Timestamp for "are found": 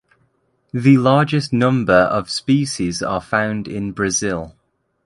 3.03-3.67